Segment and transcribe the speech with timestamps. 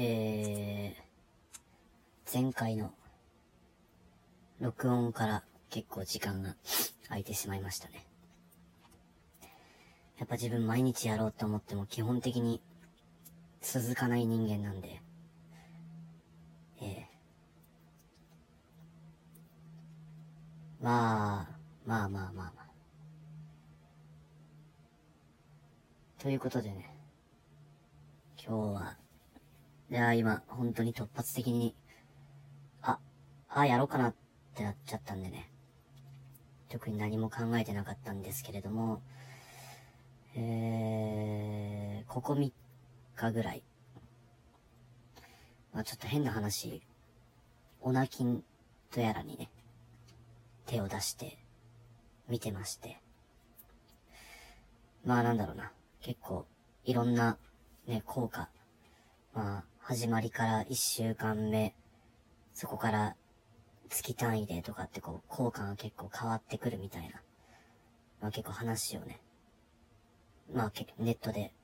[0.00, 2.92] えー、前回の
[4.60, 6.54] 録音から結構時間が
[7.08, 8.06] 空いてしまいましたね。
[10.16, 12.62] やっぱ自分毎日やろうと思っても基本的に
[13.60, 15.02] 続かない人間なんで、
[16.80, 17.08] ええ
[20.80, 22.66] まあ、まあまあまあまあ。
[26.20, 26.96] ということでね、
[28.40, 28.96] 今日は、
[29.90, 31.74] いや、今、本当に突発的に、
[32.82, 32.98] あ、
[33.48, 34.14] あ、やろうかなっ
[34.54, 35.50] てなっちゃったんでね。
[36.68, 39.00] 特に何も考えてなかったんですけれども、
[40.34, 42.52] えー、ここ3
[43.16, 43.62] 日ぐらい、
[45.72, 46.82] まあちょっと変な話、
[47.80, 48.44] オナキン
[48.90, 49.50] とやらにね、
[50.66, 51.38] 手を出して
[52.28, 53.00] 見てまして。
[55.04, 55.72] まあなんだろうな。
[56.02, 56.46] 結構
[56.84, 57.38] いろんな
[57.86, 58.50] ね、効果。
[59.32, 61.74] まあ始まりから1週間目、
[62.52, 63.16] そこから
[63.88, 67.22] 月単位でとかってこう効果が結構変わってくるみたいな。
[68.20, 69.18] まあ結構話をね、
[70.52, 71.54] まあ結構ネットで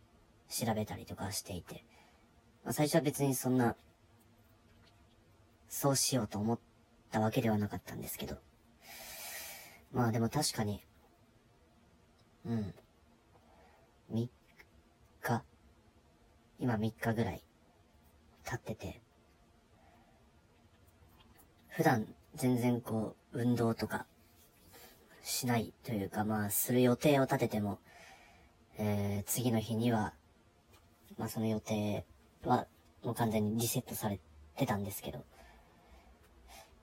[0.49, 1.85] 調べたりとかしていて。
[2.65, 3.77] まあ最初は別にそんな、
[5.69, 6.59] そうしようと思っ
[7.11, 8.39] たわけではなかったんですけど。
[9.93, 10.83] まあでも確かに、
[12.47, 12.75] うん。
[14.15, 14.29] 3
[15.21, 15.43] 日、
[16.59, 17.43] 今3日ぐらい
[18.45, 19.01] 経ってて、
[21.69, 24.07] 普段全然こう、運動とか
[25.23, 27.79] しないというか、まあ、する予定を立てても、
[28.79, 30.15] えー、次の日には、
[31.19, 32.05] まあその予定
[32.45, 32.67] は
[33.03, 34.19] もう完全にリセットされ
[34.57, 35.25] てたんですけど、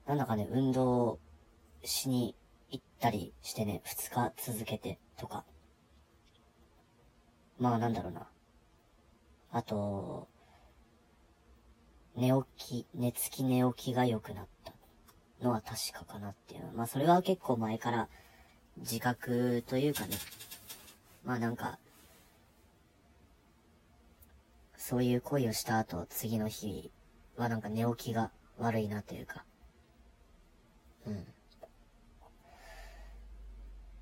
[0.06, 1.18] なんだかね、運動
[1.84, 2.34] しに
[2.70, 5.44] 行ったりしてね、二日続けてとか。
[7.58, 8.26] まあなんだろうな。
[9.50, 10.28] あと、
[12.16, 14.72] 寝起き、寝つき寝起きが良くなった
[15.40, 16.70] のは確かかなっていう。
[16.74, 18.08] まあそれは結構前から
[18.78, 20.16] 自覚というかね。
[21.24, 21.78] まあなんか、
[24.76, 26.90] そういう恋をした後、次の日
[27.36, 29.44] はなんか寝起きが悪いなというか。
[31.06, 31.14] うん。
[31.14, 31.16] っ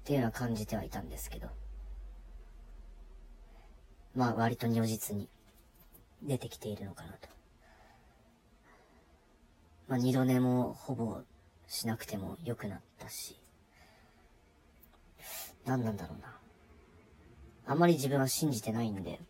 [0.04, 1.48] ていうのは感じてはいたんですけど。
[4.14, 5.28] まあ割と如実に
[6.22, 7.28] 出てきているのかなと。
[9.90, 11.20] まあ二度寝もほぼ
[11.66, 13.36] しなくても良くなったし。
[15.66, 16.38] 何なんだろうな。
[17.66, 19.20] あんまり自分は信じてないんで、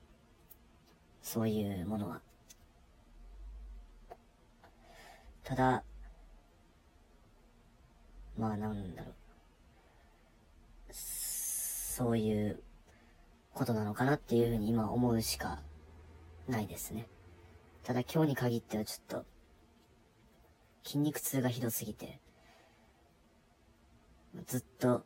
[1.23, 2.21] そういうものは。
[5.45, 5.83] ただ、
[8.39, 9.15] まあなんだろう。
[10.93, 12.63] そういう
[13.55, 15.63] ことなのかなっていうふうに今思うしか
[16.49, 17.09] ないですね。
[17.83, 19.40] ただ今日に限ってはちょっと、
[20.85, 22.21] 筋肉痛がひどすぎて、
[24.47, 25.05] ずっと、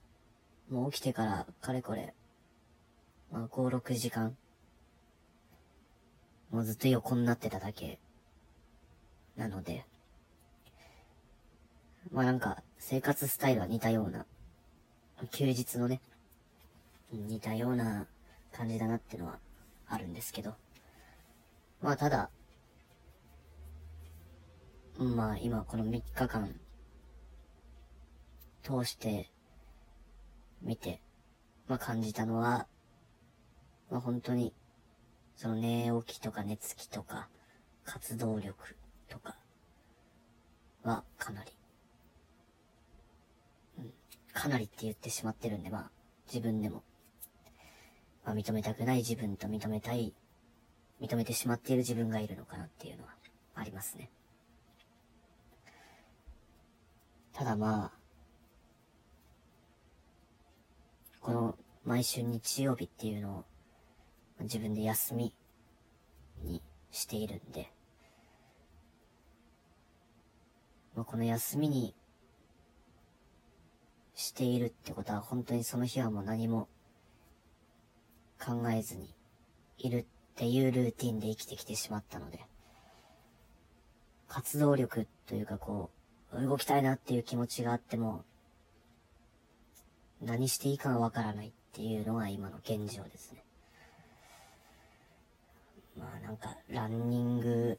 [0.70, 2.14] もう起きてからかれこれ、
[3.30, 4.36] まあ5、6時間、
[6.50, 7.98] もうずっと横になってただけ、
[9.36, 9.84] なので、
[12.12, 14.26] まあなんか、生活スタイルは似たような、
[15.30, 16.00] 休日のね、
[17.10, 18.06] 似たような
[18.52, 19.38] 感じだなってのは
[19.88, 20.54] あるんですけど。
[21.80, 22.30] まあただ、
[24.98, 26.54] まあ今この3日間
[28.62, 29.30] 通して
[30.62, 31.02] 見て、
[31.68, 32.66] まあ感じたのは、
[33.90, 34.54] まあ本当に、
[35.36, 37.28] その寝起きとか寝つきとか、
[37.84, 38.76] 活動力
[39.08, 39.36] とか
[40.82, 41.50] はかなり、
[43.78, 43.92] うん、
[44.32, 45.90] かなりって言ってしまってるんで、まあ
[46.26, 46.82] 自分でも
[48.24, 50.14] まあ、認めたくない自分と認めたい、
[51.00, 53.10] 認めてしまっている自分がいるのかなっていうのは
[53.54, 54.10] ありますね。
[57.34, 57.92] ただまあ、
[61.20, 63.44] この毎週日曜日っていうのを
[64.40, 65.34] 自分で休み
[66.44, 67.72] にしているんで、
[70.94, 71.92] まあ、この休みに
[74.14, 76.68] しているってことは本当にその日はもう何も
[78.40, 79.12] 考えずに
[79.78, 80.04] いるっ
[80.36, 82.46] ていうルーティンで生きてきてしまったので、
[84.28, 85.93] 活動力というかこう、
[86.40, 88.24] 動きたいなっていう気持ちがあっても、
[90.20, 93.44] 何していいかがわからないっていうのが今の現状ですね。
[95.96, 97.78] まあなんか、ランニング、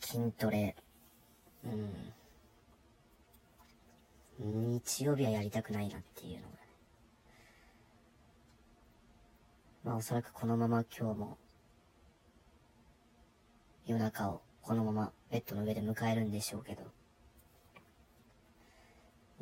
[0.00, 0.76] 筋トレ、
[1.64, 2.12] うん。
[4.38, 6.50] 日曜日はやりたくないなっていうのがね
[9.84, 11.38] まあおそらくこのまま今日も
[13.86, 16.95] 夜中をこのままベッドの上で迎えるんでしょうけど。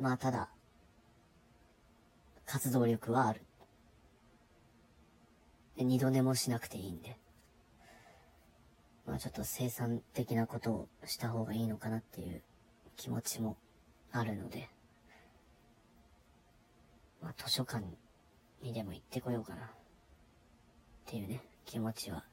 [0.05, 0.49] まあただ、
[2.45, 3.41] 活動力はある。
[5.77, 7.17] 二度寝もしなくていいんで。
[9.07, 12.43] まあちょっと生産的なことをした方がいいのかなっていう
[12.95, 13.57] 気持ちも
[14.11, 14.69] あるので、
[17.19, 17.83] まあ図書館
[18.61, 19.65] にでも行ってこようかな。
[19.65, 19.69] っ
[21.07, 22.23] ていうね、気持ちは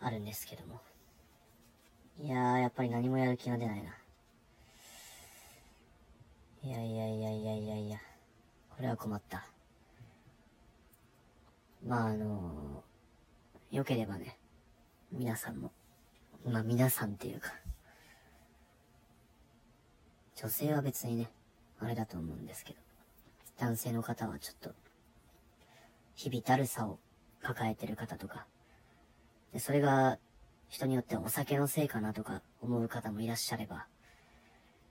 [0.00, 0.80] あるんですけども。
[2.18, 3.94] いやー、やっぱり何もやる気が出ないな。
[6.62, 7.98] いやいやいやいやいやいや、
[8.68, 9.46] これは困った。
[11.86, 14.36] まああのー、良ければね、
[15.10, 15.72] 皆さんも、
[16.44, 17.54] まあ皆さんっていうか、
[20.36, 21.30] 女性は別にね、
[21.78, 22.78] あれだと思うんですけど、
[23.58, 24.74] 男性の方はちょっと、
[26.14, 26.98] 日々だるさを
[27.42, 28.46] 抱えてる方とか、
[29.54, 30.18] で、それが
[30.68, 33.86] 人によってはお酒のせいかなとか思う方もいらっしゃれば、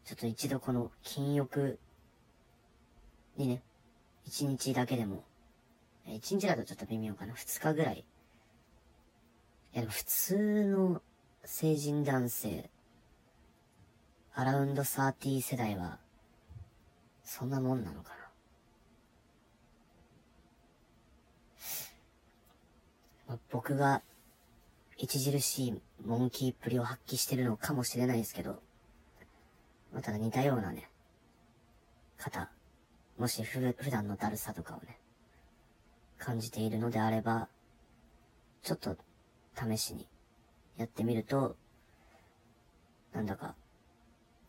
[0.06, 1.80] ちょっと一度この禁欲
[3.38, 3.62] にね、
[4.26, 5.24] 一日だけでも、
[6.06, 8.00] 一日だとちょっと微妙かな、二日ぐらい。
[9.74, 11.02] いやでも普通の
[11.44, 12.70] 成人男性、
[14.34, 16.00] アラウンド30世代は、
[17.24, 18.20] そんなもんなのかな。
[23.52, 24.02] 僕が
[25.02, 28.62] 著しいモンキーっぷりを発揮してるのかもしれないですけど、
[29.94, 30.90] まあ、ただ似たようなね、
[32.18, 32.50] 方、
[33.18, 35.00] もしふ普段のだるさとかをね、
[36.18, 37.48] 感じているのであれば、
[38.62, 38.98] ちょっと
[39.56, 40.08] 試しに
[40.78, 41.56] やってみると、
[43.14, 43.56] なんだか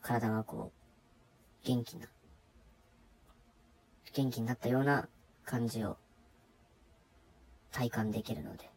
[0.02, 0.72] 体がこ
[1.64, 2.06] う、元気な、
[4.12, 5.08] 元気になったような
[5.44, 5.96] 感じを
[7.70, 8.70] 体感できるので、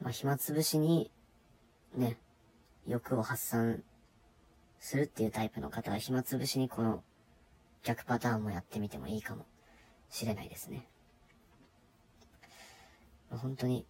[0.00, 1.10] まあ、暇つぶしに、
[1.94, 2.16] ね、
[2.86, 3.82] 欲を発散
[4.80, 7.02] するっていうタイプの方は暇つぶしにこの
[7.82, 9.46] 逆パターンもやってみてもいいかも
[10.10, 10.86] しれないですね。
[13.30, 13.86] 本当に、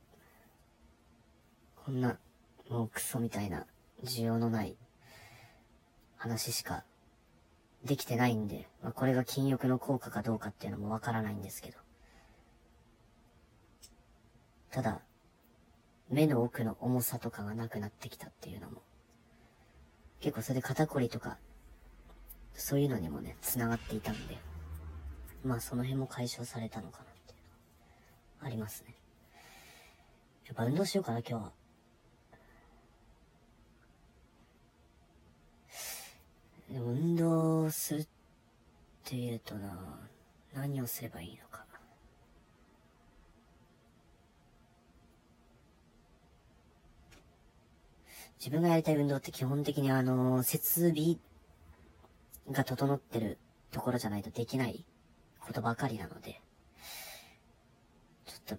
[1.84, 2.18] こんな、
[2.68, 3.66] もうクソみたいな
[4.04, 4.76] 需要のない
[6.16, 6.84] 話しか
[7.84, 11.78] できてないんで、まあ、これが禁欲の効果かどうかっていうのもわからないんですけど。
[14.70, 15.00] ただ、
[16.10, 18.82] 目の奥の重さとかがなくなってきたっていうのも、
[20.20, 21.38] 結構それで肩こりとか、
[22.54, 24.38] そういうのにもね、繋がっていたんで、
[25.44, 27.38] まあその辺も解消されたのかなっていう
[28.40, 28.94] のは、ありますね。
[30.46, 31.52] やっぱ運動しようかな、今日は。
[36.70, 38.06] でも運動するっ
[39.04, 40.00] て言うとな、
[40.54, 41.67] 何をすればいいのか。
[48.38, 51.16] 自分がやりたい運動って基本的にあの、設備
[52.52, 53.36] が整ってる
[53.72, 54.84] ところじゃないとできない
[55.40, 56.40] ことばかりなので、
[58.26, 58.58] ちょっ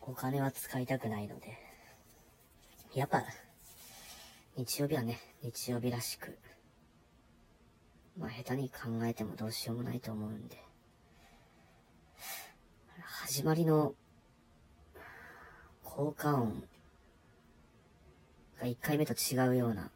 [0.00, 1.58] お金は使いたくないので、
[2.94, 3.22] やっぱ、
[4.56, 6.38] 日曜日はね、日曜日らしく、
[8.18, 10.56] まあ下手に考えてもどうしようもないと思うんで、
[13.02, 13.94] 始まりの
[15.84, 16.64] 効果音
[18.62, 19.90] が1回目と違うような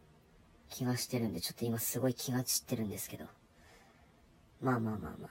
[0.68, 3.25] 気がしてるんで、ちょっと今すごい気が散ってるんですけど。
[4.61, 5.30] まあまあまあまあ。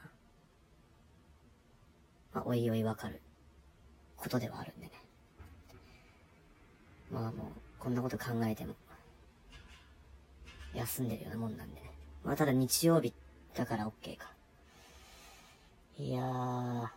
[2.33, 3.21] まあ、おいおいわかる
[4.15, 4.91] ことではあるんでね。
[7.11, 8.73] まあもう、こんなこと考えても、
[10.73, 11.91] 休んでるようなもんなんでね。
[12.23, 13.13] まあただ日曜日
[13.53, 14.31] だから OK か。
[15.97, 16.87] いやー。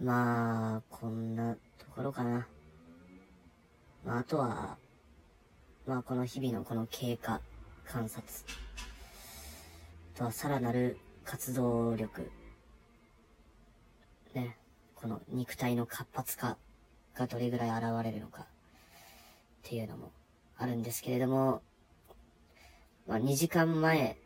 [0.00, 2.48] まあ、こんなところかな。
[4.04, 4.76] まあ、あとは、
[5.86, 7.40] まあ、この日々のこの経過
[7.86, 8.26] 観察。
[10.14, 12.30] あとは、さらなる活動力。
[14.34, 14.56] ね。
[14.94, 16.56] この肉体の活発化
[17.14, 18.42] がどれぐらい現れるのか。
[18.42, 18.44] っ
[19.62, 20.12] ていうのも
[20.56, 21.62] あるんですけれども、
[23.06, 24.16] まあ、2時間前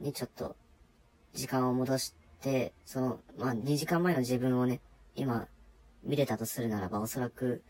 [0.00, 0.56] にちょっと
[1.32, 4.80] 時間を戻して、その、まあ、2時間前の自分をね、
[5.14, 5.48] 今、
[6.02, 7.62] 見れたとするならば、おそらく、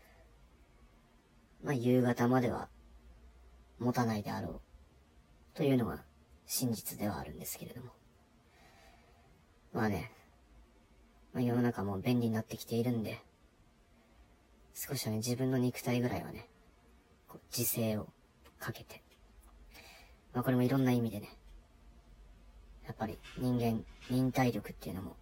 [1.63, 2.69] まあ、夕方までは
[3.79, 4.61] 持たないであろう。
[5.53, 6.03] というのが
[6.45, 7.91] 真実ではあるんですけれども。
[9.73, 10.11] まあね、
[11.33, 13.21] まあ、世の中も便利になってきているんで、
[14.73, 16.49] 少しはね、自分の肉体ぐらいはね、
[17.27, 18.07] こう自制を
[18.59, 19.01] かけて。
[20.33, 21.29] まあこれもいろんな意味でね、
[22.85, 25.15] やっぱり人間、忍耐力っていうのも、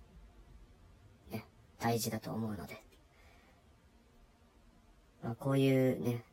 [1.31, 1.45] ね、
[1.79, 2.81] 大事だと思うので、
[5.23, 6.23] まあ、こういうね、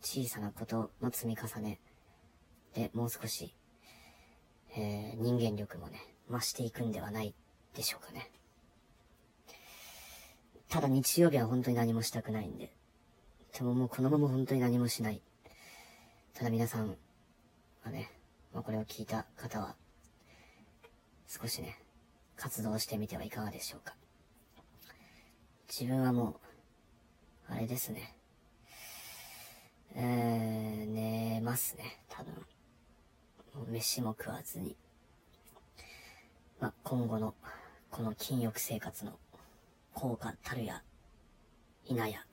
[0.00, 1.80] 小さなことの積み重ね
[2.74, 3.54] でもう少し、
[4.76, 5.98] えー、人間力もね、
[6.30, 7.34] 増していくんではない
[7.74, 8.30] でしょうかね。
[10.68, 12.72] ただ日曜日は本当に何もしたくないんで。
[13.56, 15.22] でももうこのまま本当に何もしない。
[16.34, 16.96] ただ皆さん
[17.82, 18.10] はね、
[18.52, 19.74] まあ、これを聞いた方は、
[21.26, 21.78] 少しね、
[22.36, 23.94] 活動してみてはいかがでしょうか。
[25.68, 26.38] 自分はも
[27.48, 28.17] う、あれですね。
[30.00, 32.32] えー、寝ますね、多分。
[33.52, 34.76] もう飯も食わずに。
[36.60, 37.34] まあ、今後の、
[37.90, 39.18] この禁欲生活の
[39.94, 40.84] 効果たるや、
[41.84, 42.24] いなや。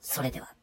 [0.00, 0.54] それでは。